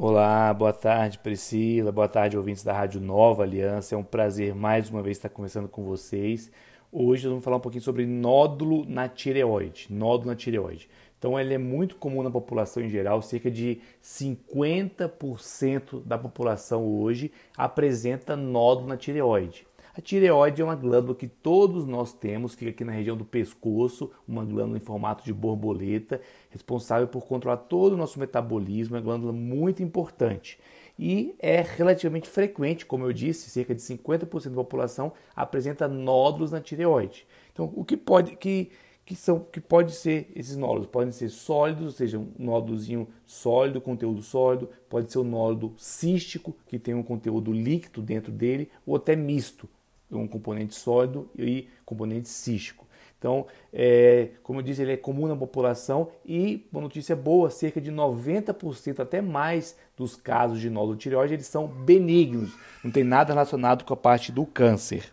[0.00, 3.96] Olá, boa tarde Priscila, boa tarde ouvintes da Rádio Nova Aliança.
[3.96, 6.52] É um prazer mais uma vez estar conversando com vocês.
[6.92, 9.88] Hoje nós vamos falar um pouquinho sobre nódulo na tireoide.
[9.90, 10.88] Nódulo na tireoide.
[11.18, 17.32] Então ele é muito comum na população em geral, cerca de 50% da população hoje
[17.56, 19.66] apresenta nódulo na tireoide.
[19.98, 24.12] A tireoide é uma glândula que todos nós temos, fica aqui na região do pescoço,
[24.28, 26.20] uma glândula em formato de borboleta,
[26.50, 30.56] responsável por controlar todo o nosso metabolismo, é uma glândula muito importante.
[30.96, 36.60] E é relativamente frequente, como eu disse, cerca de 50% da população apresenta nódulos na
[36.60, 37.26] tireoide.
[37.52, 38.70] Então, o que pode que
[39.04, 43.80] que são que pode ser esses nódulos podem ser sólidos, ou seja, um nódulozinho sólido,
[43.80, 48.94] conteúdo sólido, pode ser um nódulo cístico que tem um conteúdo líquido dentro dele, ou
[48.94, 49.66] até misto,
[50.10, 52.86] um componente sólido e componente cístico.
[53.18, 57.80] Então, é, como eu disse, ele é comum na população e, uma notícia boa, cerca
[57.80, 63.32] de 90% até mais dos casos de nódulo tireoide eles são benignos, não tem nada
[63.32, 65.12] relacionado com a parte do câncer.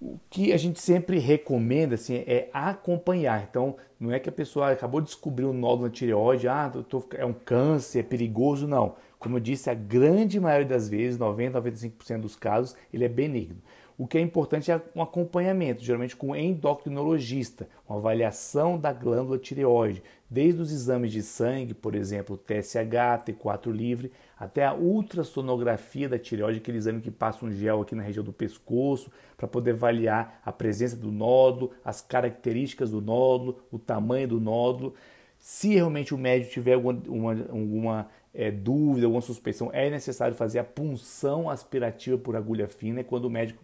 [0.00, 3.46] O que a gente sempre recomenda assim, é acompanhar.
[3.48, 7.04] Então, não é que a pessoa acabou de descobrir um nódulo na tireoide, ah, tô,
[7.14, 8.96] é um câncer, é perigoso, não.
[9.18, 13.58] Como eu disse, a grande maioria das vezes, 90, 95% dos casos, ele é benigno.
[14.00, 20.02] O que é importante é um acompanhamento, geralmente com endocrinologista, uma avaliação da glândula tireoide,
[20.30, 26.60] desde os exames de sangue, por exemplo, TSH, T4 livre, até a ultrassonografia da tireoide,
[26.60, 30.50] aquele exame que passa um gel aqui na região do pescoço, para poder avaliar a
[30.50, 34.94] presença do nódulo, as características do nódulo, o tamanho do nódulo.
[35.38, 40.58] Se realmente o médico tiver alguma, uma, alguma é, dúvida, alguma suspeição, é necessário fazer
[40.58, 43.62] a punção aspirativa por agulha fina, é quando o médico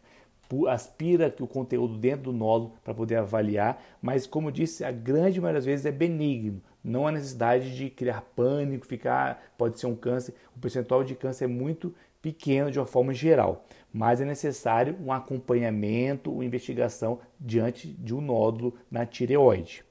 [0.69, 5.59] aspira o conteúdo dentro do nódulo para poder avaliar, mas como disse, a grande maioria
[5.59, 6.61] das vezes é benigno.
[6.83, 10.35] Não há necessidade de criar pânico, ficar, pode ser um câncer.
[10.55, 15.13] O percentual de câncer é muito pequeno de uma forma geral, mas é necessário um
[15.13, 19.85] acompanhamento, uma investigação diante de um nódulo na tireoide.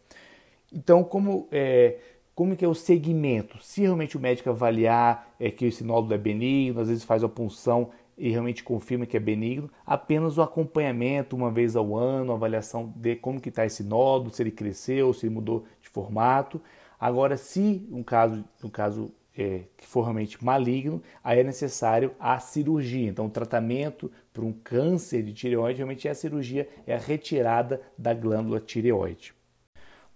[0.72, 1.98] Então, como é,
[2.36, 3.64] como que é o segmento?
[3.64, 7.30] Se realmente o médico avaliar é, que esse nódulo é benigno, às vezes faz a
[7.30, 12.94] punção e realmente confirma que é benigno, apenas o acompanhamento uma vez ao ano, avaliação
[12.96, 16.62] de como que está esse nódulo, se ele cresceu, se ele mudou de formato.
[17.00, 22.40] Agora, se um caso, um caso é, que for realmente maligno, aí é necessário a
[22.40, 23.10] cirurgia.
[23.10, 27.82] Então, o tratamento para um câncer de tireoide realmente é a cirurgia, é a retirada
[27.98, 29.34] da glândula tireoide.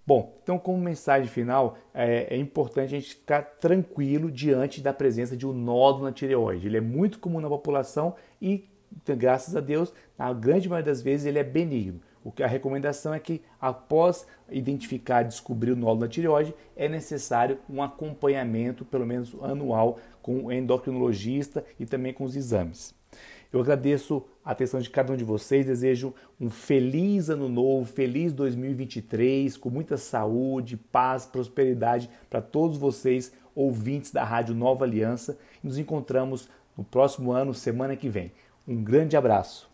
[0.10, 5.38] Bom, então como mensagem final, é, é, importante a gente ficar tranquilo diante da presença
[5.38, 6.66] de um nódulo na tireoide.
[6.66, 8.68] Ele é muito comum na população e,
[9.06, 12.02] graças a Deus, na grande maioria das vezes ele é benigno.
[12.24, 17.60] O que a recomendação é que após identificar, descobrir o nódulo na tireoide, é necessário
[17.70, 22.94] um acompanhamento, pelo menos anual, com o endocrinologista e também com os exames.
[23.52, 28.32] Eu agradeço a atenção de cada um de vocês, desejo um feliz ano novo, feliz
[28.32, 35.38] 2023, com muita saúde, paz, prosperidade para todos vocês, ouvintes da Rádio Nova Aliança.
[35.64, 36.48] Nos encontramos
[36.78, 38.32] no próximo ano, semana que vem.
[38.68, 39.69] Um grande abraço.